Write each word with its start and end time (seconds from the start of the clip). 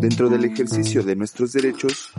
dentro 0.00 0.28
del 0.28 0.44
ejercicio 0.44 1.02
de 1.02 1.16
nuestros 1.16 1.52
derechos, 1.52 2.12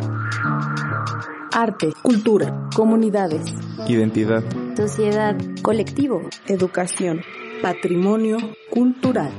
arte, 1.54 1.94
cultura, 2.02 2.70
comunidades, 2.76 3.54
identidad, 3.88 4.44
sociedad, 4.76 5.38
colectivo, 5.62 6.22
educación, 6.48 7.22
patrimonio 7.62 8.38
cultural. 8.70 9.32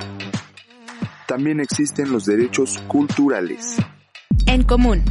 También 1.27 1.61
existen 1.61 2.11
los 2.11 2.27
derechos 2.27 2.79
culturales. 2.89 3.77
En 4.47 4.63
común, 4.65 5.05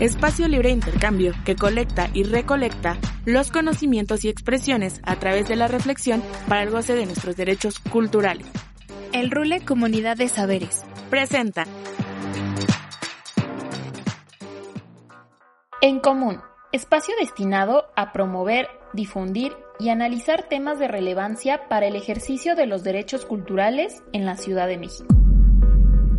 espacio 0.00 0.48
libre 0.48 0.68
de 0.68 0.74
intercambio 0.74 1.32
que 1.44 1.56
colecta 1.56 2.10
y 2.12 2.24
recolecta 2.24 2.98
los 3.24 3.50
conocimientos 3.50 4.24
y 4.24 4.28
expresiones 4.28 5.00
a 5.04 5.16
través 5.16 5.48
de 5.48 5.56
la 5.56 5.68
reflexión 5.68 6.22
para 6.48 6.62
el 6.62 6.70
goce 6.70 6.94
de 6.94 7.06
nuestros 7.06 7.36
derechos 7.36 7.78
culturales. 7.78 8.46
El 9.12 9.30
Rule 9.30 9.60
Comunidad 9.60 10.16
de 10.16 10.28
Saberes 10.28 10.82
presenta 11.10 11.66
En 15.84 15.98
común, 15.98 16.36
espacio 16.70 17.12
destinado 17.18 17.86
a 17.96 18.12
promover, 18.12 18.68
difundir 18.92 19.50
y 19.80 19.88
analizar 19.88 20.44
temas 20.48 20.78
de 20.78 20.86
relevancia 20.86 21.68
para 21.68 21.88
el 21.88 21.96
ejercicio 21.96 22.54
de 22.54 22.66
los 22.66 22.84
derechos 22.84 23.26
culturales 23.26 24.00
en 24.12 24.24
la 24.24 24.36
Ciudad 24.36 24.68
de 24.68 24.78
México. 24.78 25.12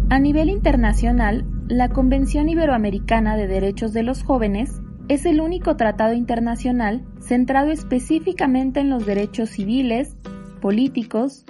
A 0.09 0.19
nivel 0.19 0.49
internacional, 0.49 1.45
la 1.69 1.87
Convención 1.87 2.49
Iberoamericana 2.49 3.37
de 3.37 3.47
Derechos 3.47 3.93
de 3.93 4.03
los 4.03 4.21
Jóvenes 4.21 4.81
es 5.07 5.25
el 5.25 5.39
único 5.39 5.77
tratado 5.77 6.11
internacional 6.11 7.05
centrado 7.21 7.71
específicamente 7.71 8.81
en 8.81 8.89
los 8.89 9.05
derechos 9.05 9.51
civiles, 9.51 10.17
políticos, 10.59 11.45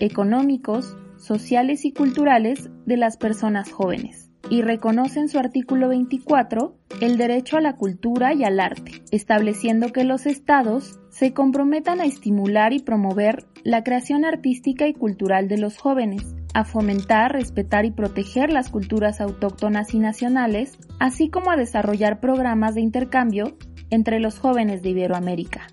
económicos, 0.00 0.98
sociales 1.16 1.86
y 1.86 1.94
culturales 1.94 2.68
de 2.84 2.98
las 2.98 3.16
personas 3.16 3.72
jóvenes 3.72 4.23
y 4.50 4.62
reconoce 4.62 5.20
en 5.20 5.28
su 5.28 5.38
artículo 5.38 5.88
24 5.88 6.76
el 7.00 7.16
derecho 7.16 7.56
a 7.56 7.60
la 7.60 7.76
cultura 7.76 8.34
y 8.34 8.44
al 8.44 8.60
arte, 8.60 9.02
estableciendo 9.10 9.92
que 9.92 10.04
los 10.04 10.26
estados 10.26 11.00
se 11.10 11.32
comprometan 11.32 12.00
a 12.00 12.04
estimular 12.04 12.72
y 12.72 12.80
promover 12.80 13.46
la 13.62 13.82
creación 13.82 14.24
artística 14.24 14.86
y 14.86 14.94
cultural 14.94 15.48
de 15.48 15.58
los 15.58 15.78
jóvenes, 15.78 16.34
a 16.54 16.64
fomentar, 16.64 17.32
respetar 17.32 17.84
y 17.84 17.90
proteger 17.90 18.50
las 18.50 18.70
culturas 18.70 19.20
autóctonas 19.20 19.94
y 19.94 19.98
nacionales, 19.98 20.78
así 21.00 21.30
como 21.30 21.50
a 21.50 21.56
desarrollar 21.56 22.20
programas 22.20 22.74
de 22.74 22.82
intercambio 22.82 23.56
entre 23.90 24.20
los 24.20 24.38
jóvenes 24.38 24.82
de 24.82 24.90
Iberoamérica. 24.90 25.66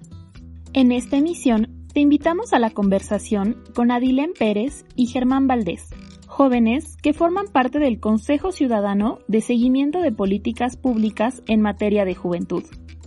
En 0.74 0.92
esta 0.92 1.18
emisión 1.18 1.86
te 1.94 2.00
invitamos 2.00 2.54
a 2.54 2.60
la 2.60 2.70
conversación 2.70 3.62
con 3.76 3.92
Adilén 3.92 4.32
Pérez 4.38 4.86
y 4.96 5.08
Germán 5.08 5.48
Valdés, 5.48 5.90
jóvenes 6.32 6.96
que 7.04 7.14
forman 7.14 7.48
parte 7.48 7.78
del 7.78 8.00
Consejo 8.00 8.54
Ciudadano 8.54 9.20
de 9.28 9.42
Seguimiento 9.42 10.02
de 10.02 10.14
Políticas 10.14 10.78
Públicas 10.78 11.44
en 11.48 11.62
materia 11.62 12.06
de 12.06 12.16
juventud. 12.16 12.64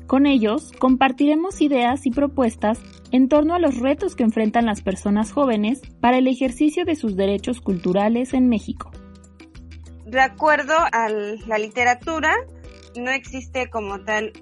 Con 0.06 0.26
ellos 0.26 0.72
compartiremos 0.78 1.62
ideas 1.62 2.04
y 2.04 2.10
propuestas 2.10 2.78
en 3.10 3.28
torno 3.28 3.54
a 3.54 3.58
los 3.58 3.80
retos 3.80 4.14
que 4.14 4.24
enfrentan 4.24 4.66
las 4.66 4.82
personas 4.82 5.32
jóvenes 5.32 5.80
para 6.00 6.18
el 6.18 6.28
ejercicio 6.28 6.84
de 6.84 6.96
sus 6.96 7.16
derechos 7.16 7.62
culturales 7.62 8.34
en 8.34 8.48
México. 8.50 8.90
De 10.04 10.20
acuerdo 10.20 10.74
a 10.92 11.08
la 11.08 11.58
literatura, 11.58 12.34
no 12.94 13.10
existe 13.10 13.70
como 13.70 14.04
tal 14.04 14.32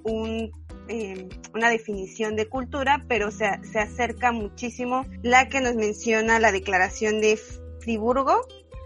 eh, 0.89 1.29
una 1.55 1.71
definición 1.71 2.35
de 2.35 2.49
cultura, 2.49 3.05
pero 3.09 3.31
se, 3.31 3.47
se 3.63 3.79
acerca 3.79 4.33
muchísimo 4.33 5.07
la 5.23 5.49
que 5.49 5.61
nos 5.61 5.77
menciona 5.77 6.41
la 6.41 6.51
Declaración 6.51 7.21
de 7.21 7.39
Friburgo, 7.79 8.41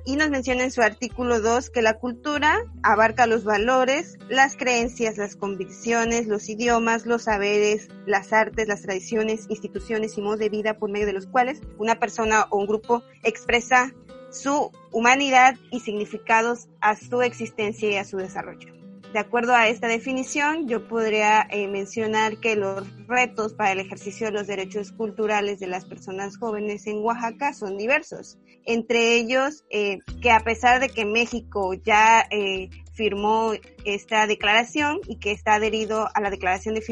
y 0.06 0.14
nos 0.16 0.30
menciona 0.30 0.62
en 0.62 0.70
su 0.70 0.80
artículo 0.80 1.40
2 1.40 1.68
que 1.68 1.82
la 1.82 1.98
cultura 1.98 2.64
abarca 2.84 3.26
los 3.26 3.44
valores, 3.44 4.16
las 4.28 4.56
creencias, 4.56 5.18
las 5.18 5.34
convicciones, 5.34 6.28
los 6.28 6.48
idiomas, 6.48 7.06
los 7.06 7.24
saberes, 7.24 7.88
las 8.06 8.32
artes, 8.32 8.68
las 8.68 8.82
tradiciones, 8.82 9.46
instituciones 9.48 10.16
y 10.16 10.22
modos 10.22 10.38
de 10.38 10.48
vida 10.48 10.78
por 10.78 10.90
medio 10.90 11.06
de 11.06 11.12
los 11.12 11.26
cuales 11.26 11.60
una 11.76 11.96
persona 11.96 12.46
o 12.50 12.58
un 12.58 12.66
grupo 12.66 13.02
expresa 13.24 13.92
su 14.30 14.70
humanidad 14.92 15.56
y 15.72 15.80
significados 15.80 16.68
a 16.80 16.94
su 16.94 17.22
existencia 17.22 17.90
y 17.90 17.96
a 17.96 18.04
su 18.04 18.16
desarrollo. 18.16 18.75
De 19.16 19.20
acuerdo 19.20 19.54
a 19.54 19.66
esta 19.68 19.88
definición, 19.88 20.68
yo 20.68 20.88
podría 20.88 21.46
eh, 21.48 21.68
mencionar 21.68 22.36
que 22.36 22.54
los 22.54 22.86
retos 23.06 23.54
para 23.54 23.72
el 23.72 23.80
ejercicio 23.80 24.26
de 24.26 24.32
los 24.34 24.46
derechos 24.46 24.92
culturales 24.92 25.58
de 25.58 25.66
las 25.66 25.86
personas 25.86 26.36
jóvenes 26.36 26.86
en 26.86 26.98
Oaxaca 26.98 27.54
son 27.54 27.78
diversos. 27.78 28.36
Entre 28.66 29.14
ellos, 29.14 29.64
eh, 29.70 30.00
que 30.20 30.30
a 30.30 30.40
pesar 30.40 30.80
de 30.80 30.90
que 30.90 31.06
México 31.06 31.72
ya 31.72 32.26
eh, 32.30 32.68
firmó 32.92 33.52
esta 33.86 34.26
declaración 34.26 35.00
y 35.08 35.16
que 35.16 35.32
está 35.32 35.54
adherido 35.54 36.10
a 36.12 36.20
la 36.20 36.28
declaración 36.28 36.74
de 36.74 36.82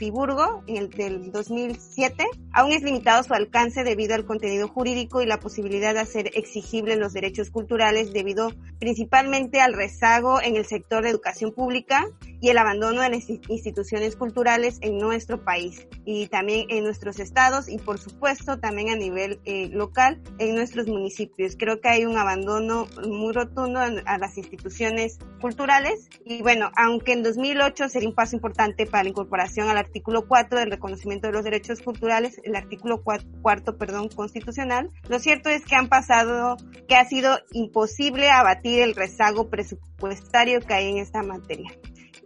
Friburgo 0.00 0.64
en 0.66 0.78
el 0.78 0.88
del 0.88 1.30
2007, 1.30 2.24
aún 2.54 2.72
es 2.72 2.82
limitado 2.82 3.22
su 3.22 3.34
alcance 3.34 3.84
debido 3.84 4.14
al 4.14 4.24
contenido 4.24 4.66
jurídico 4.66 5.20
y 5.20 5.26
la 5.26 5.40
posibilidad 5.40 5.92
de 5.92 6.00
hacer 6.00 6.30
exigibles 6.32 6.96
los 6.96 7.12
derechos 7.12 7.50
culturales 7.50 8.10
debido 8.14 8.50
principalmente 8.78 9.60
al 9.60 9.74
rezago 9.74 10.40
en 10.40 10.56
el 10.56 10.64
sector 10.64 11.02
de 11.02 11.10
educación 11.10 11.52
pública 11.52 12.06
y 12.40 12.48
el 12.48 12.58
abandono 12.58 13.02
de 13.02 13.10
las 13.10 13.28
instituciones 13.28 14.16
culturales 14.16 14.78
en 14.80 14.98
nuestro 14.98 15.44
país 15.44 15.86
y 16.04 16.26
también 16.28 16.66
en 16.70 16.84
nuestros 16.84 17.20
estados 17.20 17.68
y 17.68 17.78
por 17.78 17.98
supuesto 17.98 18.58
también 18.58 18.90
a 18.90 18.96
nivel 18.96 19.40
eh, 19.44 19.68
local 19.68 20.20
en 20.38 20.54
nuestros 20.54 20.86
municipios. 20.86 21.56
Creo 21.58 21.80
que 21.80 21.88
hay 21.88 22.04
un 22.04 22.16
abandono 22.16 22.86
muy 23.06 23.32
rotundo 23.32 23.80
a 23.80 24.18
las 24.18 24.38
instituciones 24.38 25.18
culturales 25.40 26.08
y 26.24 26.42
bueno, 26.42 26.70
aunque 26.76 27.12
en 27.12 27.22
2008 27.22 27.88
sería 27.88 28.08
un 28.08 28.14
paso 28.14 28.36
importante 28.36 28.86
para 28.86 29.04
la 29.04 29.10
incorporación 29.10 29.68
al 29.68 29.76
artículo 29.76 30.26
4 30.26 30.58
del 30.58 30.70
reconocimiento 30.70 31.26
de 31.26 31.32
los 31.32 31.44
derechos 31.44 31.80
culturales, 31.80 32.40
el 32.44 32.56
artículo 32.56 33.02
4, 33.02 33.78
perdón, 33.78 34.08
constitucional, 34.08 34.90
lo 35.08 35.18
cierto 35.18 35.48
es 35.48 35.64
que 35.64 35.74
han 35.74 35.88
pasado, 35.88 36.56
que 36.88 36.96
ha 36.96 37.04
sido 37.04 37.38
imposible 37.52 38.30
abatir 38.30 38.80
el 38.80 38.94
rezago 38.94 39.50
presupuestario 39.50 40.60
que 40.60 40.74
hay 40.74 40.90
en 40.90 40.98
esta 40.98 41.22
materia. 41.22 41.70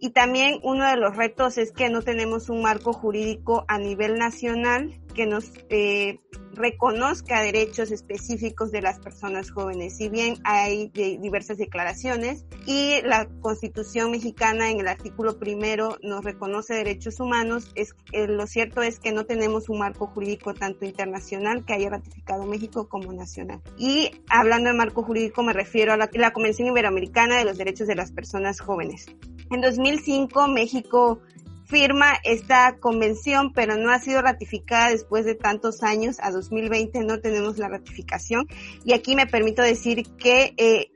Y 0.04 0.10
también 0.10 0.60
uno 0.62 0.86
de 0.86 0.98
los 0.98 1.16
retos 1.16 1.56
es 1.56 1.72
que 1.72 1.88
no 1.88 2.02
tenemos 2.02 2.50
un 2.50 2.60
marco 2.60 2.92
jurídico 2.92 3.64
a 3.68 3.78
nivel 3.78 4.18
nacional 4.18 5.00
que 5.14 5.24
nos 5.24 5.50
eh, 5.70 6.20
reconozca 6.52 7.40
derechos 7.40 7.90
específicos 7.90 8.70
de 8.70 8.82
las 8.82 8.98
personas 8.98 9.50
jóvenes. 9.50 9.96
Si 9.96 10.10
bien 10.10 10.36
hay 10.44 10.88
diversas 10.90 11.56
declaraciones 11.56 12.44
y 12.66 13.00
la 13.02 13.26
Constitución 13.40 14.10
mexicana 14.10 14.70
en 14.70 14.78
el 14.80 14.88
artículo 14.88 15.38
primero 15.38 15.96
nos 16.02 16.22
reconoce 16.22 16.74
derechos 16.74 17.18
humanos, 17.18 17.72
es, 17.74 17.94
eh, 18.12 18.26
lo 18.26 18.46
cierto 18.46 18.82
es 18.82 19.00
que 19.00 19.10
no 19.10 19.24
tenemos 19.24 19.70
un 19.70 19.78
marco 19.78 20.06
jurídico 20.06 20.52
tanto 20.52 20.84
internacional 20.84 21.64
que 21.64 21.72
haya 21.72 21.88
ratificado 21.88 22.44
México 22.44 22.90
como 22.90 23.10
nacional. 23.14 23.62
Y 23.78 24.10
hablando 24.28 24.68
de 24.68 24.76
marco 24.76 25.02
jurídico 25.02 25.42
me 25.42 25.54
refiero 25.54 25.94
a 25.94 25.96
la, 25.96 26.10
la 26.12 26.34
Convención 26.34 26.68
Iberoamericana 26.68 27.38
de 27.38 27.46
los 27.46 27.56
Derechos 27.56 27.88
de 27.88 27.94
las 27.94 28.12
Personas 28.12 28.60
Jóvenes. 28.60 29.06
En 29.50 29.60
2005 29.60 30.48
México 30.48 31.20
firma 31.66 32.14
esta 32.24 32.76
convención, 32.78 33.52
pero 33.52 33.76
no 33.76 33.90
ha 33.90 33.98
sido 33.98 34.22
ratificada 34.22 34.90
después 34.90 35.24
de 35.24 35.34
tantos 35.34 35.82
años. 35.82 36.18
A 36.20 36.30
2020 36.30 37.00
no 37.04 37.20
tenemos 37.20 37.58
la 37.58 37.68
ratificación. 37.68 38.46
Y 38.84 38.92
aquí 38.92 39.16
me 39.16 39.26
permito 39.26 39.62
decir 39.62 40.06
que 40.16 40.54
eh, 40.56 40.90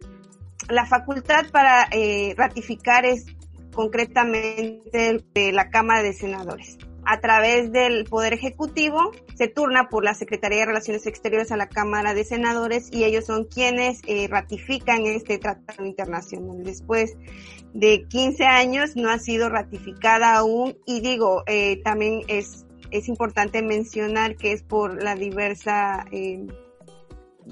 la 0.68 0.86
facultad 0.86 1.50
para 1.50 1.88
eh, 1.90 2.34
ratificar 2.36 3.04
es 3.04 3.26
concretamente 3.72 5.24
de 5.34 5.52
la 5.52 5.70
Cámara 5.70 6.02
de 6.02 6.12
Senadores 6.12 6.78
a 7.10 7.20
través 7.20 7.72
del 7.72 8.04
Poder 8.04 8.34
Ejecutivo, 8.34 9.12
se 9.34 9.48
turna 9.48 9.88
por 9.88 10.04
la 10.04 10.12
Secretaría 10.12 10.58
de 10.58 10.66
Relaciones 10.66 11.06
Exteriores 11.06 11.50
a 11.50 11.56
la 11.56 11.70
Cámara 11.70 12.12
de 12.12 12.22
Senadores 12.22 12.92
y 12.92 13.04
ellos 13.04 13.24
son 13.24 13.46
quienes 13.46 14.02
eh, 14.06 14.28
ratifican 14.28 15.06
este 15.06 15.38
tratado 15.38 15.86
internacional. 15.86 16.62
Después 16.62 17.16
de 17.72 18.06
15 18.08 18.44
años 18.44 18.94
no 18.94 19.08
ha 19.08 19.18
sido 19.18 19.48
ratificada 19.48 20.34
aún 20.34 20.76
y 20.84 21.00
digo, 21.00 21.44
eh, 21.46 21.80
también 21.82 22.24
es, 22.28 22.66
es 22.90 23.08
importante 23.08 23.62
mencionar 23.62 24.36
que 24.36 24.52
es 24.52 24.62
por 24.62 25.02
la 25.02 25.14
diversa... 25.14 26.04
Eh, 26.12 26.46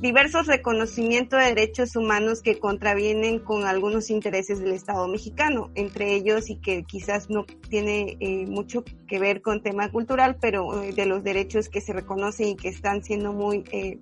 diversos 0.00 0.46
reconocimientos 0.46 1.40
de 1.40 1.46
derechos 1.46 1.96
humanos 1.96 2.42
que 2.42 2.58
contravienen 2.58 3.38
con 3.38 3.64
algunos 3.64 4.10
intereses 4.10 4.58
del 4.58 4.72
Estado 4.72 5.08
mexicano, 5.08 5.70
entre 5.74 6.14
ellos 6.14 6.50
y 6.50 6.56
que 6.56 6.84
quizás 6.84 7.30
no 7.30 7.46
tiene 7.68 8.16
eh, 8.20 8.46
mucho 8.46 8.84
que 9.08 9.18
ver 9.18 9.40
con 9.40 9.62
tema 9.62 9.90
cultural, 9.90 10.36
pero 10.40 10.82
eh, 10.82 10.92
de 10.92 11.06
los 11.06 11.24
derechos 11.24 11.70
que 11.70 11.80
se 11.80 11.94
reconocen 11.94 12.48
y 12.48 12.56
que 12.56 12.68
están 12.68 13.02
siendo 13.02 13.32
muy 13.32 13.64
eh, 13.72 13.98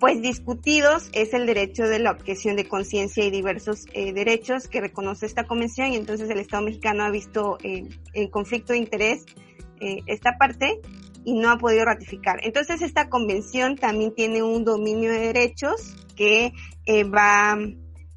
pues 0.00 0.20
discutidos 0.20 1.08
es 1.12 1.32
el 1.32 1.46
derecho 1.46 1.84
de 1.84 2.00
la 2.00 2.10
objeción 2.10 2.56
de 2.56 2.66
conciencia 2.66 3.24
y 3.24 3.30
diversos 3.30 3.84
derechos 3.94 4.66
que 4.66 4.80
reconoce 4.80 5.26
esta 5.26 5.44
convención. 5.44 5.92
Y 5.92 5.96
entonces 5.96 6.28
el 6.28 6.40
Estado 6.40 6.64
mexicano 6.64 7.04
ha 7.04 7.10
visto 7.12 7.56
en 7.62 8.28
conflicto 8.30 8.72
de 8.72 8.80
interés 8.80 9.24
esta 9.78 10.36
parte 10.38 10.80
y 11.24 11.34
no 11.34 11.50
ha 11.50 11.58
podido 11.58 11.84
ratificar. 11.84 12.40
Entonces 12.42 12.82
esta 12.82 13.08
convención 13.08 13.76
también 13.76 14.14
tiene 14.14 14.42
un 14.42 14.64
dominio 14.64 15.10
de 15.10 15.18
derechos 15.18 15.94
que 16.16 16.52
eh, 16.86 17.04
va 17.04 17.56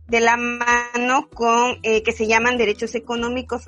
de 0.07 0.19
la 0.19 0.38
mano 0.38 1.30
con 1.34 1.78
eh, 1.84 2.04
que 2.04 2.12
se 2.12 2.28
llaman 2.28 2.57
derechos 2.57 2.94
económicos, 2.96 3.63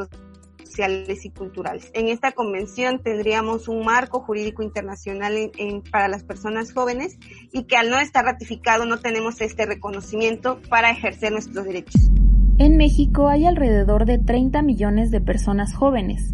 sociales 0.64 1.26
y 1.26 1.32
culturales. 1.32 1.90
En 1.94 2.08
esta 2.08 2.34
convención 2.34 3.02
tendríamos 3.02 3.68
un 3.68 3.84
marco 3.84 4.20
jurídico 4.20 4.62
internacional 4.62 5.52
para 5.92 6.08
las 6.08 6.24
personas 6.24 6.74
jóvenes 6.74 7.18
y 7.52 7.64
que 7.64 7.78
al 7.78 7.90
no 7.90 7.98
estar 7.98 8.24
ratificado 8.26 8.86
no 8.86 9.00
tenemos 9.00 9.42
este 9.42 9.66
reconocimiento 9.66 10.60
para 10.70 10.92
ejercer 10.92 11.32
nuestros 11.32 11.66
derechos. 11.66 12.12
En 12.60 12.78
México 12.78 13.28
hay 13.28 13.46
alrededor 13.46 14.06
de 14.06 14.20
30 14.20 14.62
millones 14.62 15.10
de 15.10 15.22
personas 15.22 15.74
jóvenes, 15.74 16.34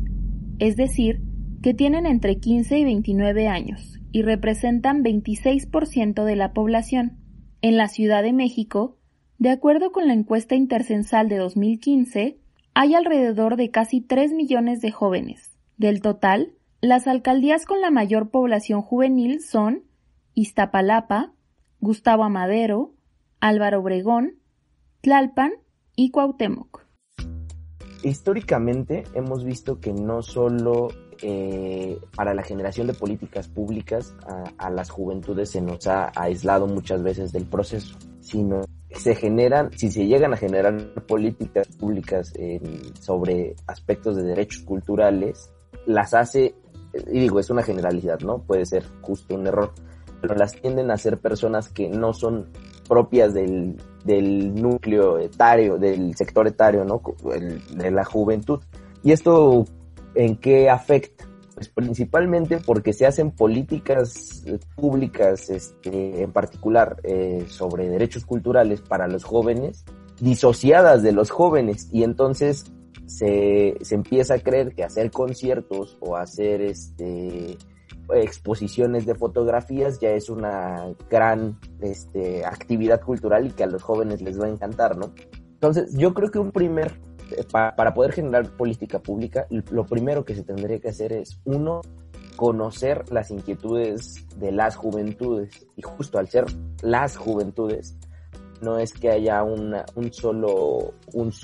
es 0.59 0.75
decir, 0.75 1.21
que 1.63 1.73
tienen 1.73 2.05
entre 2.05 2.39
15 2.39 2.77
y 2.77 2.83
29 2.83 3.47
años 3.47 3.97
y 4.11 4.21
representan 4.21 5.01
26% 5.01 6.25
de 6.25 6.35
la 6.35 6.51
población. 6.51 7.17
En 7.61 7.77
la 7.77 7.87
Ciudad 7.87 8.21
de 8.21 8.33
México, 8.33 8.97
de 9.37 9.49
acuerdo 9.49 9.93
con 9.93 10.05
la 10.05 10.13
encuesta 10.13 10.55
intercensal 10.55 11.29
de 11.29 11.37
2015, 11.37 12.37
hay 12.73 12.93
alrededor 12.95 13.55
de 13.55 13.71
casi 13.71 14.01
3 14.01 14.33
millones 14.33 14.81
de 14.81 14.91
jóvenes. 14.91 15.57
Del 15.77 16.01
total, 16.01 16.51
las 16.81 17.07
alcaldías 17.07 17.65
con 17.65 17.79
la 17.79 17.91
mayor 17.91 18.29
población 18.29 18.81
juvenil 18.81 19.41
son 19.41 19.83
Iztapalapa, 20.33 21.31
Gustavo 21.79 22.25
Amadero, 22.25 22.93
Álvaro 23.39 23.79
Obregón, 23.79 24.33
Tlalpan 24.99 25.53
y 25.95 26.11
Cuauhtémoc. 26.11 26.85
Históricamente 28.03 29.05
hemos 29.13 29.45
visto 29.45 29.79
que 29.79 29.93
no 29.93 30.21
solo 30.23 30.89
eh, 31.25 31.97
para 32.15 32.33
la 32.33 32.43
generación 32.43 32.87
de 32.87 32.93
políticas 32.93 33.47
públicas 33.47 34.13
a, 34.57 34.69
las 34.69 34.89
juventudes 34.89 35.51
se 35.51 35.61
nos 35.61 35.87
ha 35.87 36.11
aislado 36.15 36.67
muchas 36.67 37.01
veces 37.01 37.31
del 37.31 37.45
proceso, 37.45 37.95
sino 38.19 38.61
se 38.91 39.15
generan, 39.15 39.71
si 39.77 39.89
se 39.89 40.05
llegan 40.05 40.33
a 40.33 40.37
generar 40.37 40.75
políticas 41.07 41.67
públicas 41.67 42.33
sobre 42.99 43.55
aspectos 43.67 44.17
de 44.17 44.23
derechos 44.23 44.63
culturales, 44.63 45.51
las 45.85 46.13
hace, 46.13 46.55
y 46.93 47.19
digo, 47.19 47.39
es 47.39 47.49
una 47.49 47.63
generalidad, 47.63 48.19
¿no? 48.19 48.39
Puede 48.39 48.65
ser 48.65 48.83
justo 49.01 49.33
un 49.33 49.47
error, 49.47 49.73
pero 50.21 50.35
las 50.35 50.51
tienden 50.53 50.91
a 50.91 50.97
ser 50.97 51.19
personas 51.19 51.69
que 51.69 51.87
no 51.87 52.13
son 52.13 52.49
propias 52.87 53.33
del, 53.33 53.77
del 54.03 54.53
núcleo 54.53 55.17
etario, 55.19 55.77
del 55.77 56.15
sector 56.15 56.47
etario, 56.47 56.83
¿no? 56.83 57.01
de 57.23 57.91
la 57.91 58.03
juventud. 58.03 58.59
Y 59.03 59.11
esto, 59.11 59.65
¿en 60.15 60.37
qué 60.37 60.69
afecta? 60.69 61.25
Pues 61.55 61.69
principalmente 61.69 62.59
porque 62.65 62.93
se 62.93 63.05
hacen 63.05 63.31
políticas 63.31 64.43
públicas, 64.75 65.49
este, 65.49 66.23
en 66.23 66.31
particular 66.31 66.97
eh, 67.03 67.45
sobre 67.47 67.89
derechos 67.89 68.25
culturales 68.25 68.81
para 68.81 69.07
los 69.07 69.23
jóvenes, 69.23 69.85
disociadas 70.19 71.03
de 71.03 71.11
los 71.11 71.29
jóvenes, 71.29 71.89
y 71.91 72.03
entonces 72.03 72.65
se, 73.05 73.75
se 73.81 73.95
empieza 73.95 74.35
a 74.35 74.39
creer 74.39 74.73
que 74.73 74.83
hacer 74.83 75.11
conciertos 75.11 75.97
o 75.99 76.15
hacer 76.15 76.61
este 76.61 77.57
exposiciones 78.11 79.05
de 79.05 79.15
fotografías 79.15 79.99
ya 79.99 80.09
es 80.09 80.29
una 80.29 80.93
gran 81.09 81.59
este, 81.79 82.45
actividad 82.45 83.01
cultural 83.01 83.47
y 83.47 83.51
que 83.51 83.63
a 83.63 83.67
los 83.67 83.81
jóvenes 83.81 84.21
les 84.21 84.39
va 84.39 84.45
a 84.45 84.49
encantar, 84.49 84.97
¿no? 84.97 85.13
Entonces, 85.53 85.93
yo 85.93 86.13
creo 86.13 86.29
que 86.29 86.39
un 86.39 86.51
primer, 86.51 86.99
para, 87.51 87.93
poder 87.93 88.13
generar 88.13 88.49
política 88.51 88.99
pública, 88.99 89.47
lo 89.49 89.85
primero 89.85 90.25
que 90.25 90.35
se 90.35 90.43
tendría 90.43 90.79
que 90.79 90.89
hacer 90.89 91.13
es, 91.13 91.39
uno, 91.45 91.81
conocer 92.35 93.11
las 93.11 93.31
inquietudes 93.31 94.25
de 94.37 94.51
las 94.51 94.75
juventudes. 94.75 95.65
Y 95.75 95.81
justo 95.81 96.19
al 96.19 96.27
ser 96.27 96.45
las 96.81 97.17
juventudes, 97.17 97.95
no 98.61 98.79
es 98.79 98.93
que 98.93 99.09
haya 99.09 99.43
una, 99.43 99.85
un 99.95 100.11
solo, 100.13 100.93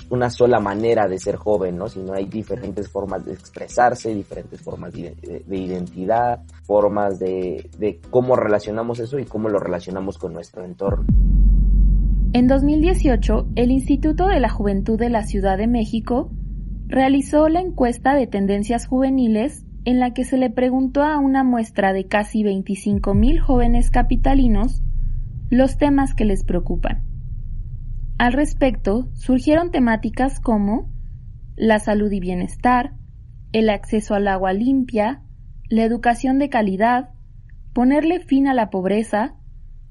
una 0.08 0.30
sola 0.30 0.58
manera 0.58 1.06
de 1.06 1.18
ser 1.18 1.36
joven, 1.36 1.76
¿no? 1.76 1.88
Sino 1.88 2.14
hay 2.14 2.24
diferentes 2.24 2.88
formas 2.88 3.24
de 3.24 3.34
expresarse, 3.34 4.14
diferentes 4.14 4.60
formas 4.60 4.92
de, 4.92 5.14
identidad, 5.50 6.40
formas 6.64 7.18
de 7.18 8.00
cómo 8.10 8.36
relacionamos 8.36 8.98
eso 8.98 9.18
y 9.18 9.26
cómo 9.26 9.48
lo 9.48 9.58
relacionamos 9.58 10.18
con 10.18 10.32
nuestro 10.32 10.64
entorno. 10.64 11.06
En 12.32 12.46
2018, 12.46 13.48
el 13.56 13.72
Instituto 13.72 14.28
de 14.28 14.38
la 14.38 14.48
Juventud 14.48 14.96
de 14.96 15.10
la 15.10 15.24
Ciudad 15.24 15.58
de 15.58 15.66
México 15.66 16.30
realizó 16.86 17.48
la 17.48 17.60
encuesta 17.60 18.14
de 18.14 18.28
tendencias 18.28 18.86
juveniles 18.86 19.66
en 19.84 19.98
la 19.98 20.12
que 20.12 20.24
se 20.24 20.36
le 20.38 20.48
preguntó 20.48 21.02
a 21.02 21.18
una 21.18 21.42
muestra 21.42 21.92
de 21.92 22.06
casi 22.06 22.44
25.000 22.44 23.40
jóvenes 23.40 23.90
capitalinos 23.90 24.80
los 25.50 25.76
temas 25.76 26.14
que 26.14 26.24
les 26.24 26.44
preocupan. 26.44 27.02
Al 28.16 28.32
respecto, 28.32 29.08
surgieron 29.14 29.72
temáticas 29.72 30.38
como 30.38 30.88
la 31.56 31.80
salud 31.80 32.12
y 32.12 32.20
bienestar, 32.20 32.92
el 33.52 33.68
acceso 33.68 34.14
al 34.14 34.28
agua 34.28 34.52
limpia, 34.52 35.24
la 35.68 35.82
educación 35.82 36.38
de 36.38 36.48
calidad, 36.48 37.10
ponerle 37.72 38.20
fin 38.20 38.46
a 38.46 38.54
la 38.54 38.70
pobreza, 38.70 39.34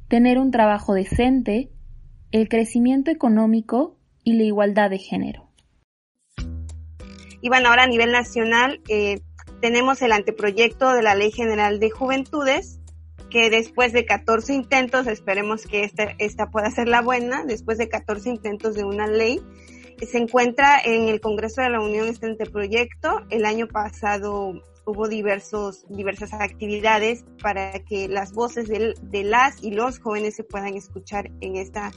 tener 0.08 0.40
un 0.40 0.52
trabajo 0.52 0.94
decente, 0.94 1.74
el 2.32 2.48
crecimiento 2.48 3.12
económico 3.12 3.98
y 4.24 4.34
la 4.34 4.44
igualdad 4.44 4.90
de 4.90 5.00
género. 5.00 5.50
Y 7.42 7.50
bueno, 7.50 7.70
ahora 7.70 7.84
a 7.84 7.88
nivel 7.88 8.12
nacional 8.12 8.82
eh, 8.90 9.22
tenemos 9.62 10.02
el 10.02 10.12
anteproyecto 10.12 10.94
de 10.94 11.02
la 11.02 11.16
Ley 11.16 11.32
General 11.32 11.80
de 11.80 11.90
Juventudes, 11.90 12.80
que 13.30 13.50
después 13.50 13.94
de 13.94 14.06
14 14.06 14.54
intentos, 14.54 15.08
esperemos 15.08 15.66
que 15.66 15.84
esta, 15.84 16.16
esta 16.18 16.50
pueda 16.50 16.70
ser 16.72 16.88
la 16.88 17.02
buena, 17.02 17.46
después 17.46 17.78
de 17.78 17.88
14 17.88 18.30
intentos 18.30 18.76
de 18.76 18.84
una 18.84 19.08
ley, 19.08 19.40
se 20.06 20.18
encuentra 20.18 20.80
en 20.84 21.10
el 21.10 21.20
Congreso 21.20 21.62
de 21.62 21.70
la 21.70 21.82
Unión 21.82 22.08
este 22.08 22.26
anteproyecto. 22.26 23.22
El 23.30 23.46
año 23.46 23.68
pasado 23.68 24.54
hubo 24.86 25.08
diversos, 25.08 25.86
diversas 25.90 26.34
actividades 26.34 27.24
para 27.42 27.80
que 27.84 28.08
las 28.08 28.32
voces 28.34 28.68
de, 28.68 28.96
de, 29.02 29.24
las 29.24 29.62
y 29.62 29.72
los 29.72 30.00
jóvenes 30.00 30.36
se 30.36 30.44
puedan 30.44 30.76
escuchar 30.76 31.30
en 31.42 31.58
esta, 31.58 31.92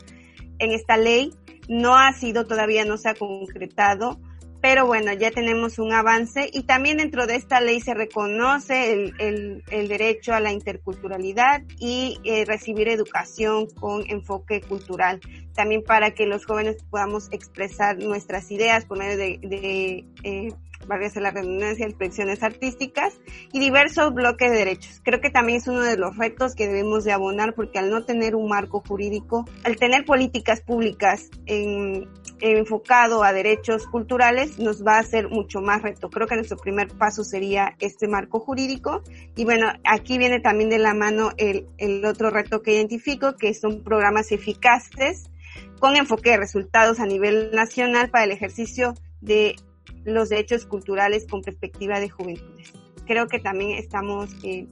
en 0.62 0.72
esta 0.72 0.96
ley. 0.96 1.32
No 1.68 1.96
ha 1.96 2.12
sido 2.12 2.46
todavía, 2.46 2.84
no 2.84 2.96
se 2.96 3.08
ha 3.08 3.14
concretado 3.14 4.18
pero 4.62 4.86
bueno, 4.86 5.12
ya 5.12 5.32
tenemos 5.32 5.80
un 5.80 5.92
avance 5.92 6.48
y 6.50 6.62
también 6.62 6.98
dentro 6.98 7.26
de 7.26 7.34
esta 7.34 7.60
ley 7.60 7.80
se 7.80 7.94
reconoce 7.94 8.92
el, 8.92 9.64
el, 9.68 9.88
derecho 9.88 10.32
a 10.34 10.38
la 10.38 10.52
interculturalidad 10.52 11.62
y 11.80 12.20
eh, 12.22 12.44
recibir 12.44 12.88
educación 12.88 13.66
con 13.66 14.08
enfoque 14.08 14.60
cultural, 14.60 15.20
también 15.52 15.82
para 15.82 16.12
que 16.12 16.26
los 16.26 16.46
jóvenes 16.46 16.76
podamos 16.90 17.26
expresar 17.32 17.98
nuestras 17.98 18.52
ideas 18.52 18.84
por 18.84 18.98
medio 18.98 19.19
de, 19.19 20.06
eh, 20.22 20.54
de 20.89 21.20
la 21.20 21.31
redundancia, 21.31 21.86
expresiones 21.86 22.43
artísticas 22.43 23.15
y 23.53 23.60
diversos 23.60 24.12
bloques 24.12 24.51
de 24.51 24.56
derechos. 24.56 25.01
Creo 25.03 25.20
que 25.20 25.31
también 25.31 25.58
es 25.58 25.69
uno 25.69 25.81
de 25.81 25.96
los 25.96 26.17
retos 26.17 26.55
que 26.55 26.67
debemos 26.67 27.05
de 27.05 27.12
abonar 27.12 27.55
porque 27.55 27.79
al 27.79 27.91
no 27.91 28.05
tener 28.05 28.34
un 28.34 28.48
marco 28.48 28.82
jurídico, 28.86 29.46
al 29.65 29.77
tener 29.77 30.05
políticas 30.05 30.60
públicas 30.60 31.31
en, 31.46 32.08
enfocado 32.41 33.24
a 33.24 33.32
derechos 33.32 33.86
culturales, 33.86 34.58
nos 34.58 34.84
va 34.84 34.96
a 34.96 35.01
hacer 35.01 35.29
mucho 35.29 35.60
más 35.60 35.82
reto. 35.82 36.10
Creo 36.10 36.27
que 36.27 36.36
nuestro 36.36 36.58
primer 36.58 36.89
paso 36.89 37.24
sería 37.24 37.74
este 37.79 38.08
marco 38.08 38.41
jurídico 38.41 39.03
y 39.36 39.44
bueno, 39.44 39.69
aquí 39.84 40.19
viene 40.19 40.41
también 40.41 40.69
de 40.69 40.79
la 40.79 40.94
mano 40.94 41.31
el, 41.36 41.67
el 41.79 42.05
otro 42.05 42.31
reto 42.31 42.60
que 42.62 42.74
identifico, 42.74 43.36
que 43.36 43.55
son 43.55 43.82
programas 43.82 44.31
eficaces 44.32 45.31
con 45.79 45.96
enfoque 45.96 46.31
de 46.31 46.36
resultados 46.36 47.01
a 47.01 47.06
nivel 47.06 47.51
nacional 47.53 48.10
para 48.10 48.24
el 48.24 48.31
ejercicio 48.31 48.94
de 49.20 49.56
los 50.04 50.28
derechos 50.28 50.66
culturales 50.66 51.26
con 51.28 51.42
perspectiva 51.42 52.00
de 52.00 52.08
juventudes. 52.08 52.72
Creo 53.06 53.26
que 53.26 53.38
también 53.38 53.72
estamos, 53.72 54.30
eh, 54.42 54.66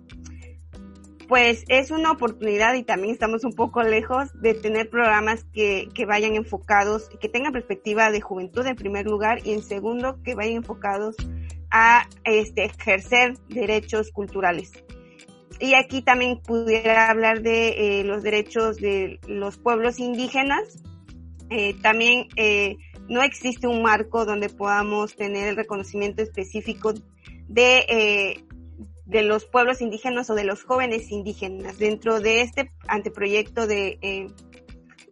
pues 1.28 1.64
es 1.68 1.90
una 1.90 2.12
oportunidad 2.12 2.75
y 2.75 2.82
también 2.82 3.12
estamos 3.12 3.44
un 3.44 3.54
poco 3.54 3.82
lejos 3.82 4.28
de 4.40 4.54
tener 4.54 4.88
programas 4.88 5.44
que, 5.52 5.88
que 5.94 6.06
vayan 6.06 6.34
enfocados, 6.34 7.08
que 7.20 7.28
tengan 7.28 7.52
perspectiva 7.52 8.10
de 8.10 8.20
juventud 8.20 8.66
en 8.66 8.76
primer 8.76 9.06
lugar 9.06 9.40
y 9.44 9.52
en 9.52 9.62
segundo 9.62 10.20
que 10.22 10.34
vayan 10.34 10.56
enfocados 10.56 11.16
a 11.70 12.08
este, 12.25 12.64
ejercer 12.64 13.38
derechos 13.49 14.10
culturales. 14.10 14.72
Y 15.60 15.75
aquí 15.75 16.02
también 16.02 16.40
pudiera 16.40 17.10
hablar 17.10 17.42
de 17.42 18.00
eh, 18.00 18.04
los 18.04 18.22
derechos 18.22 18.78
de 18.78 19.20
los 19.28 19.58
pueblos 19.58 19.99
indígenas. 19.99 20.82
Eh, 21.50 21.75
también 21.82 22.28
no 23.11 23.23
existe 23.23 23.67
un 23.67 23.83
marco 23.83 24.25
donde 24.25 24.49
podamos 24.49 25.17
tener 25.17 25.49
el 25.49 25.57
reconocimiento 25.57 26.23
específico 26.23 26.95
de, 27.49 27.79
eh, 27.88 28.45
de 29.05 29.23
los 29.23 29.47
pueblos 29.47 29.81
indígenas 29.81 30.31
o 30.31 30.37
de 30.37 30.45
los 30.45 30.62
jóvenes 30.62 31.11
indígenas. 31.11 31.76
Dentro 31.76 32.21
de 32.21 32.43
este 32.43 32.71
anteproyecto 32.87 33.67
de, 33.67 33.99
eh, 34.00 34.29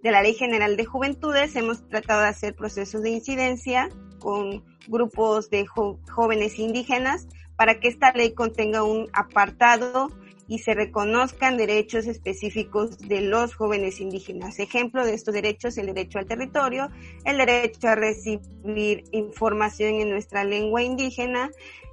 de 0.00 0.10
la 0.12 0.22
Ley 0.22 0.34
General 0.34 0.76
de 0.76 0.84
Juventudes 0.84 1.56
hemos 1.56 1.88
tratado 1.88 2.22
de 2.22 2.28
hacer 2.28 2.54
procesos 2.54 3.02
de 3.02 3.10
incidencia 3.10 3.88
con 4.20 4.64
grupos 4.86 5.50
de 5.50 5.66
jóvenes 5.66 6.60
indígenas 6.60 7.26
para 7.56 7.80
que 7.80 7.88
esta 7.88 8.12
ley 8.12 8.32
contenga 8.32 8.84
un 8.84 9.08
apartado 9.12 10.08
y 10.48 10.60
se 10.60 10.74
reconozcan 10.74 11.58
derechos 11.58 12.06
específicos 12.06 12.98
de 12.98 13.20
los 13.20 13.54
jóvenes 13.54 14.00
indígenas. 14.00 14.58
Ejemplo 14.58 15.04
de 15.04 15.14
estos 15.14 15.34
derechos, 15.34 15.76
el 15.76 15.86
derecho 15.86 16.18
al 16.18 16.26
territorio, 16.26 16.88
el 17.24 17.36
derecho 17.36 17.88
a 17.88 17.94
recibir 17.94 19.04
información 19.12 19.94
en 19.96 20.08
nuestra 20.08 20.44
lengua 20.44 20.82
indígena, 20.82 21.50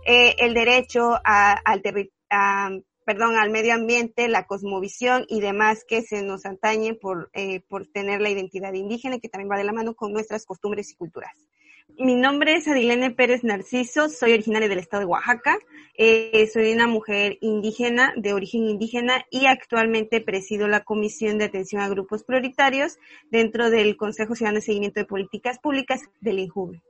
eh, 0.08 0.36
el 0.40 0.54
derecho 0.54 1.20
al 1.24 1.62
perdón, 3.06 3.36
al 3.36 3.52
medio 3.52 3.74
ambiente, 3.76 4.28
la 4.28 4.48
cosmovisión 4.48 5.26
y 5.30 5.40
demás 5.40 5.86
que 5.88 6.02
se 6.02 6.24
nos 6.24 6.46
atañen 6.46 6.98
por, 7.00 7.30
eh, 7.34 7.62
por 7.70 7.86
tener 7.86 8.20
la 8.20 8.32
identidad 8.32 8.74
indígena 8.74 9.20
que 9.20 9.30
también 9.30 9.52
va 9.52 9.58
de 9.58 9.64
la 9.64 9.74
mano 9.74 9.94
con 9.94 10.12
nuestras 10.12 10.44
costumbres 10.46 10.92
y 10.92 10.96
culturas. 10.96 11.36
Mi 11.98 12.16
nombre 12.16 12.56
es 12.56 12.68
Adilene 12.68 13.12
Pérez 13.12 13.46
Narciso, 13.46 14.10
soy 14.10 14.34
originaria 14.34 14.68
del 14.68 14.80
estado 14.80 15.02
de 15.02 15.06
Oaxaca, 15.06 15.58
eh, 15.98 16.46
soy 16.52 16.74
una 16.74 16.88
mujer 16.88 17.38
indígena, 17.40 18.12
de 18.18 18.34
origen 18.34 18.68
indígena 18.68 19.24
y 19.32 19.46
actualmente 19.46 20.20
presido 20.20 20.68
la 20.68 20.84
Comisión 20.84 21.38
de 21.38 21.46
Atención 21.46 21.82
a 21.82 21.88
Grupos 21.88 22.26
Prioritarios 22.26 22.98
dentro 23.32 23.70
del 23.70 23.96
Consejo 23.96 24.36
Ciudadano 24.36 24.58
de 24.58 24.66
Seguimiento 24.66 25.00
de 25.00 25.06
Políticas 25.06 25.58
Públicas 25.60 26.02
del 26.20 26.40
INJUVE. 26.40 26.84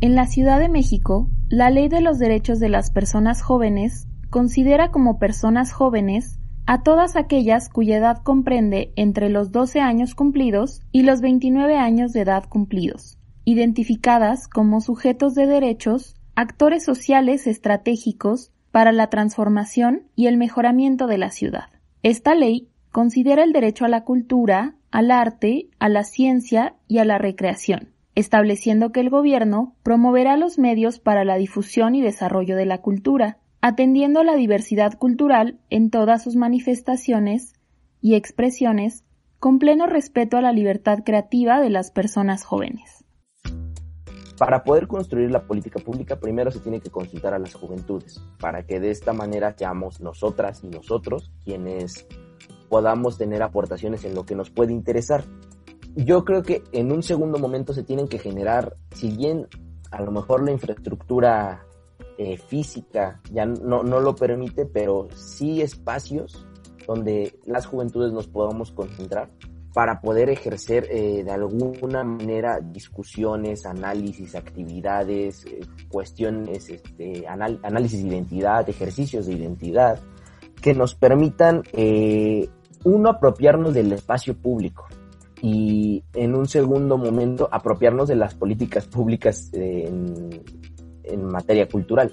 En 0.00 0.14
la 0.14 0.26
Ciudad 0.26 0.58
de 0.58 0.70
México, 0.70 1.28
la 1.50 1.68
Ley 1.68 1.88
de 1.88 2.00
los 2.00 2.18
Derechos 2.18 2.58
de 2.60 2.70
las 2.70 2.90
Personas 2.90 3.42
Jóvenes 3.42 4.06
considera 4.30 4.90
como 4.90 5.18
personas 5.18 5.72
jóvenes 5.72 6.38
a 6.72 6.82
todas 6.82 7.16
aquellas 7.16 7.68
cuya 7.68 7.98
edad 7.98 8.22
comprende 8.22 8.94
entre 8.96 9.28
los 9.28 9.52
12 9.52 9.80
años 9.80 10.14
cumplidos 10.14 10.80
y 10.90 11.02
los 11.02 11.20
29 11.20 11.76
años 11.76 12.14
de 12.14 12.22
edad 12.22 12.48
cumplidos, 12.48 13.18
identificadas 13.44 14.48
como 14.48 14.80
sujetos 14.80 15.34
de 15.34 15.46
derechos, 15.46 16.16
actores 16.34 16.82
sociales 16.82 17.46
estratégicos 17.46 18.52
para 18.70 18.90
la 18.90 19.08
transformación 19.08 20.04
y 20.16 20.28
el 20.28 20.38
mejoramiento 20.38 21.08
de 21.08 21.18
la 21.18 21.30
ciudad. 21.30 21.68
Esta 22.02 22.34
ley 22.34 22.70
considera 22.90 23.44
el 23.44 23.52
derecho 23.52 23.84
a 23.84 23.88
la 23.88 24.04
cultura, 24.04 24.74
al 24.90 25.10
arte, 25.10 25.68
a 25.78 25.90
la 25.90 26.04
ciencia 26.04 26.76
y 26.88 27.00
a 27.00 27.04
la 27.04 27.18
recreación 27.18 27.92
estableciendo 28.14 28.92
que 28.92 29.00
el 29.00 29.10
gobierno 29.10 29.74
promoverá 29.82 30.36
los 30.36 30.58
medios 30.58 30.98
para 30.98 31.24
la 31.24 31.36
difusión 31.36 31.94
y 31.94 32.02
desarrollo 32.02 32.56
de 32.56 32.66
la 32.66 32.78
cultura, 32.78 33.38
atendiendo 33.62 34.22
la 34.22 34.34
diversidad 34.34 34.98
cultural 34.98 35.58
en 35.70 35.90
todas 35.90 36.22
sus 36.22 36.36
manifestaciones 36.36 37.54
y 38.02 38.14
expresiones, 38.14 39.04
con 39.38 39.58
pleno 39.58 39.86
respeto 39.86 40.36
a 40.36 40.42
la 40.42 40.52
libertad 40.52 40.98
creativa 41.04 41.60
de 41.60 41.70
las 41.70 41.90
personas 41.90 42.44
jóvenes. 42.44 43.04
Para 44.36 44.64
poder 44.64 44.86
construir 44.86 45.30
la 45.30 45.46
política 45.46 45.80
pública, 45.80 46.20
primero 46.20 46.50
se 46.50 46.60
tiene 46.60 46.80
que 46.80 46.90
consultar 46.90 47.32
a 47.32 47.38
las 47.38 47.54
juventudes, 47.54 48.20
para 48.38 48.66
que 48.66 48.80
de 48.80 48.90
esta 48.90 49.14
manera 49.14 49.54
seamos 49.56 50.00
nosotras 50.00 50.62
y 50.62 50.68
nosotros 50.68 51.32
quienes 51.44 52.06
podamos 52.68 53.16
tener 53.16 53.42
aportaciones 53.42 54.04
en 54.04 54.14
lo 54.14 54.26
que 54.26 54.34
nos 54.34 54.50
puede 54.50 54.72
interesar 54.72 55.24
yo 55.94 56.24
creo 56.24 56.42
que 56.42 56.62
en 56.72 56.90
un 56.90 57.02
segundo 57.02 57.38
momento 57.38 57.74
se 57.74 57.82
tienen 57.82 58.08
que 58.08 58.18
generar, 58.18 58.76
si 58.94 59.10
bien 59.10 59.46
a 59.90 60.00
lo 60.02 60.10
mejor 60.10 60.42
la 60.42 60.52
infraestructura 60.52 61.66
eh, 62.18 62.36
física 62.36 63.20
ya 63.30 63.46
no, 63.46 63.82
no 63.82 64.00
lo 64.00 64.14
permite, 64.14 64.66
pero 64.66 65.08
sí 65.14 65.62
espacios 65.62 66.46
donde 66.86 67.38
las 67.46 67.66
juventudes 67.66 68.12
nos 68.12 68.26
podamos 68.26 68.72
concentrar 68.72 69.30
para 69.72 70.00
poder 70.00 70.28
ejercer 70.28 70.86
eh, 70.90 71.24
de 71.24 71.30
alguna 71.30 72.04
manera 72.04 72.60
discusiones, 72.60 73.64
análisis, 73.64 74.34
actividades, 74.34 75.46
eh, 75.46 75.60
cuestiones, 75.88 76.68
este, 76.68 77.26
análisis 77.26 78.02
de 78.02 78.08
identidad, 78.08 78.68
ejercicios 78.68 79.26
de 79.26 79.34
identidad, 79.34 79.98
que 80.60 80.74
nos 80.74 80.94
permitan, 80.94 81.62
uno, 82.84 83.08
apropiarnos 83.08 83.74
del 83.74 83.92
espacio 83.92 84.36
público, 84.36 84.86
y 85.42 86.04
en 86.14 86.36
un 86.36 86.46
segundo 86.46 86.96
momento 86.96 87.48
apropiarnos 87.50 88.08
de 88.08 88.14
las 88.14 88.34
políticas 88.34 88.86
públicas 88.86 89.50
en, 89.52 90.40
materia 91.16 91.68
cultural. 91.68 92.12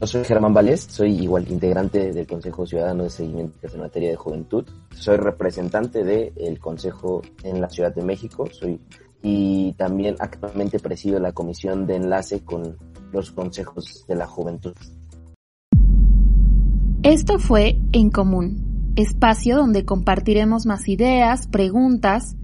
Yo 0.00 0.06
soy 0.06 0.24
Germán 0.24 0.52
Valés, 0.52 0.80
soy 0.80 1.20
igual 1.20 1.46
integrante 1.48 2.12
del 2.12 2.26
Consejo 2.26 2.66
Ciudadano 2.66 3.04
de 3.04 3.10
Seguimiento 3.10 3.58
en 3.62 3.80
materia 3.80 4.10
de 4.10 4.16
juventud, 4.16 4.64
soy 4.90 5.16
representante 5.16 6.02
del 6.02 6.58
Consejo 6.58 7.22
en 7.44 7.60
la 7.60 7.68
Ciudad 7.68 7.94
de 7.94 8.02
México, 8.02 8.48
soy 8.50 8.80
y 9.22 9.72
también 9.72 10.16
actualmente 10.18 10.78
presido 10.78 11.18
la 11.18 11.32
comisión 11.32 11.86
de 11.86 11.96
enlace 11.96 12.44
con 12.44 12.76
los 13.10 13.30
consejos 13.30 14.04
de 14.06 14.16
la 14.16 14.26
juventud. 14.26 14.74
Esto 17.02 17.38
fue 17.38 17.78
En 17.92 18.10
Común, 18.10 18.92
espacio 18.96 19.56
donde 19.56 19.84
compartiremos 19.84 20.66
más 20.66 20.88
ideas, 20.88 21.46
preguntas 21.46 22.36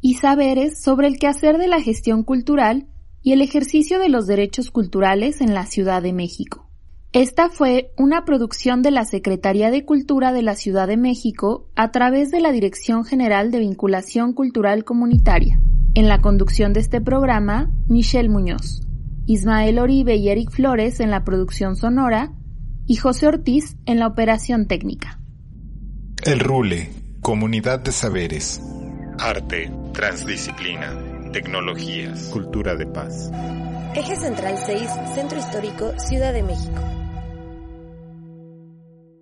y 0.00 0.14
saberes 0.14 0.80
sobre 0.80 1.08
el 1.08 1.18
quehacer 1.18 1.58
de 1.58 1.68
la 1.68 1.80
gestión 1.80 2.22
cultural 2.22 2.86
y 3.22 3.32
el 3.32 3.42
ejercicio 3.42 3.98
de 3.98 4.08
los 4.08 4.26
derechos 4.26 4.70
culturales 4.70 5.40
en 5.40 5.54
la 5.54 5.66
Ciudad 5.66 6.02
de 6.02 6.12
México. 6.12 6.68
Esta 7.12 7.48
fue 7.48 7.90
una 7.96 8.26
producción 8.26 8.82
de 8.82 8.90
la 8.90 9.06
Secretaría 9.06 9.70
de 9.70 9.84
Cultura 9.84 10.32
de 10.32 10.42
la 10.42 10.54
Ciudad 10.54 10.86
de 10.86 10.98
México 10.98 11.66
a 11.74 11.90
través 11.90 12.30
de 12.30 12.40
la 12.40 12.52
Dirección 12.52 13.04
General 13.04 13.50
de 13.50 13.60
Vinculación 13.60 14.34
Cultural 14.34 14.84
Comunitaria. 14.84 15.58
En 15.94 16.06
la 16.06 16.20
conducción 16.20 16.74
de 16.74 16.80
este 16.80 17.00
programa, 17.00 17.70
Michelle 17.88 18.28
Muñoz, 18.28 18.82
Ismael 19.26 19.78
Oribe 19.78 20.16
y 20.16 20.28
Eric 20.28 20.50
Flores 20.50 21.00
en 21.00 21.10
la 21.10 21.24
producción 21.24 21.76
sonora 21.76 22.32
y 22.86 22.96
José 22.96 23.26
Ortiz 23.26 23.76
en 23.86 23.98
la 23.98 24.06
operación 24.06 24.66
técnica. 24.66 25.18
El 26.24 26.40
Rule, 26.40 26.90
Comunidad 27.20 27.80
de 27.80 27.92
Saberes. 27.92 28.60
Arte, 29.18 29.70
transdisciplina, 29.92 30.94
tecnologías, 31.30 32.28
cultura 32.28 32.74
de 32.74 32.86
paz. 32.86 33.30
Eje 33.94 34.16
Central 34.16 34.56
6, 34.56 34.90
Centro 35.14 35.38
Histórico, 35.38 35.92
Ciudad 35.98 36.32
de 36.32 36.42
México. 36.42 36.87